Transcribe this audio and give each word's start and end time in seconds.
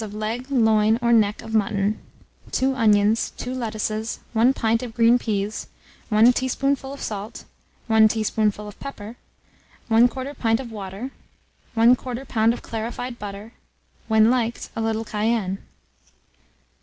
of 0.03 0.15
leg, 0.15 0.49
loin, 0.49 0.97
or 0.99 1.13
neck 1.13 1.43
of 1.43 1.53
mutton, 1.53 1.99
2 2.51 2.73
onions, 2.73 3.33
2 3.37 3.53
lettuces, 3.53 4.19
1 4.33 4.51
pint 4.51 4.81
of 4.81 4.95
green 4.95 5.19
peas, 5.19 5.67
1 6.09 6.33
teaspoonful 6.33 6.91
of 6.91 6.99
salt, 6.99 7.45
1 7.85 8.07
teaspoonful 8.07 8.67
of 8.67 8.79
pepper, 8.79 9.15
1/4 9.91 10.35
pint 10.39 10.59
of 10.59 10.71
water, 10.71 11.11
1/4 11.77 12.25
lb. 12.25 12.51
of 12.51 12.63
clarified 12.63 13.19
butter; 13.19 13.51
when 14.07 14.31
liked, 14.31 14.71
a 14.75 14.81
little 14.81 15.05
cayenne. 15.05 15.59